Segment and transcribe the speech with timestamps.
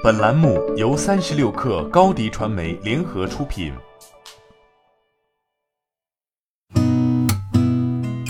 [0.00, 3.72] 本栏目由三十六氪高低传媒联合出品。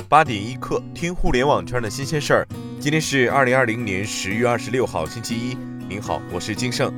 [0.08, 2.48] 八点一刻，听互联网圈的新鲜事儿。
[2.80, 5.58] 今天是二零二零年十月二十六号，星期一。
[5.86, 6.90] 您好，我是金盛。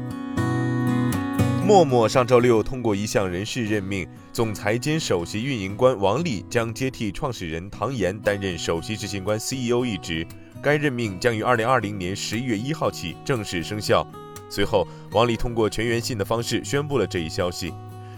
[1.66, 10.24] 陌陌上周六通过一项人事任命，总裁兼首席运营官王丽将接替创始人唐岩担任首席执行官 CEO 一职。
[10.62, 14.06] 该任命将于二零二零年十一月一号起正式生效。
[14.50, 17.72] 随后，王丽通过全员信的方式宣布了这一消息。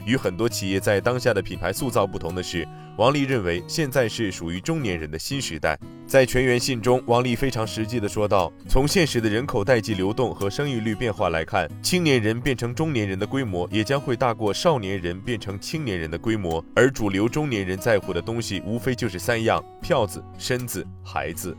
[0.05, 5.79] 与很多企业在当下的品牌塑造不同的是，王丽认为现在是属于中年人的新时代。
[6.09, 16.63] 在全员信中，王丽非常实际的说道：“从现实的人口代际流动和生育率变化来看，青年人变成中年人的规模也将会大过少年人变成青年人的规模。
[16.75, 21.57] 而主流中年人在乎的东西无非就是三样：票子、身子、孩子。”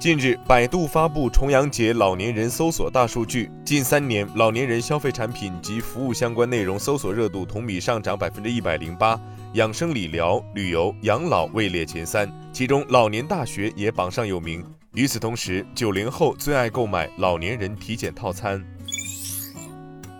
[0.00, 9.20] 近日，百度发布重阳节老年人搜索大数据，近三年老年人消费产品及服务相关内容搜索热度同比上涨百分之一百零八，
[9.52, 14.64] 养生理疗、旅游、养老位列前三，其中老年大学也榜上有名。
[14.94, 18.64] 与此同时，九零后最爱购买老年人体检套餐。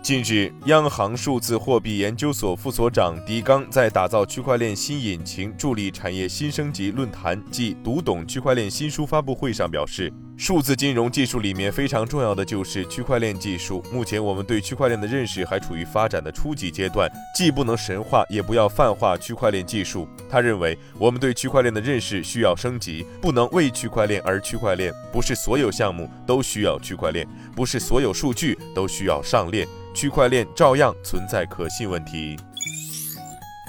[0.03, 10.11] 近日，央行数字货币研究所副所长狄刚在打造区块链新引擎、助力产业新升级论坛暨读懂区块链新书发布会上表示，
[10.41, 13.85] 数字金融技术里面非常重要的就是区块链技术。
[13.93, 20.09] 目前我们对区块链的认识还处于发展的初级阶段，既不能神化，也不要泛化区块链技术。
[20.27, 29.67] 他认为，我们对区块链的认识需要升级，不能为区块链而区块链，不是所有项目都需要区块链，不是所有数据都需要上链。
[29.93, 32.35] 区块链照样存在可信问题。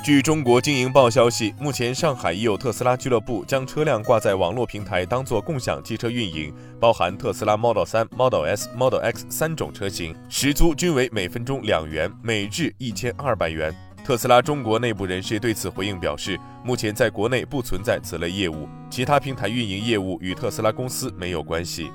[0.03, 13.73] 据中国经营报消息，目前上海已有特斯拉俱乐部将车辆挂在网络平台，当做共享汽车运营，包含特斯拉 Model 3、Model S、Model X 三种车型，时租均为每分钟两元，每日一千二百元。
[14.05, 21.92] 特斯拉中国内部人士对此回应表示，目前在国内不存在此类业务，其他平台运营业务与特斯拉公司没有关系。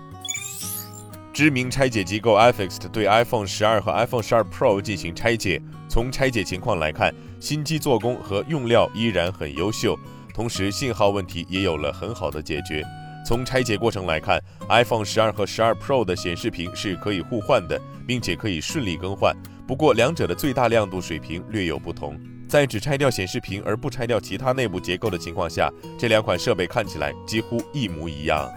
[1.37, 5.61] 知名拆解机构 iFixed 对 iPhone 十二和 iPhone 十二 Pro 进行拆解。
[5.87, 9.95] 从拆解情况来看，新机做工和用料依然很优秀，
[10.33, 12.83] 同时信号问题也有了很好的解决。
[13.23, 19.31] 从拆解过程来看，iPhone 十二和十二 Pro 的显示屏是可以互换的，并且可以顺利更换。
[19.67, 22.19] 不过，两者的最大亮度水平略有不同。
[22.49, 28.49] 在只拆掉显示屏而不拆掉其他内部结构的情况下，这两款设备看起来几乎一模一样。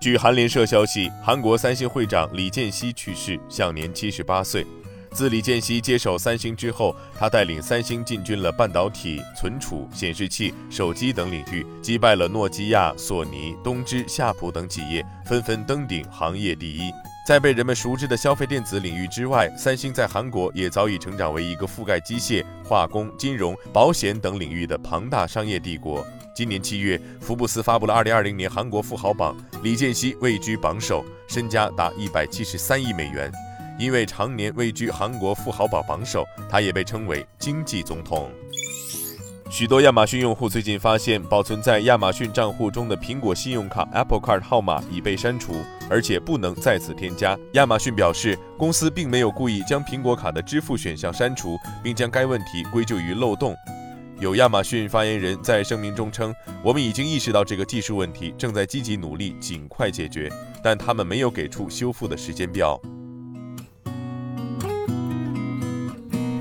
[0.00, 4.66] 据韩联社消息，韩国三星会长李健熙去世，享年七十八岁。
[5.12, 16.90] 自李健熙接手三星之后，他带领三星进军了半导体、存储、显示器、手机等领域，击败了诺基亚、索尼、东芝、夏普等企业，纷纷登顶行业第一。
[17.30, 26.04] 在被人们熟知的消费电子领域之外，三星在韩国也早已成长为一个覆盖机械、化工、金融、保险等领域的庞大商业帝国。
[26.34, 33.30] 今年七月，福布斯发布了二零二零年韩国富豪榜，李健熙位居榜首，身家达一百七十三亿美元。
[33.78, 38.28] 因为常年位居韩国富豪榜榜首，他也被称为经济总统。
[39.50, 45.54] 许多亚马逊用户最近发现，保存在亚马逊账户中的苹果信用卡 Apple Card 号码已被删除，
[45.90, 47.36] 而且不能再次添加。
[47.54, 53.52] 亚马逊表示，公司并没有故意将苹果卡的支付选项删除，并将该问题归咎于漏洞。
[54.20, 56.32] 有亚马逊发言人在声明中称
[56.62, 60.30] ：“我们已经意识到这个技术问题，正在积极努力尽快解决，
[60.62, 62.80] 但他们没有给出修复的时间表。”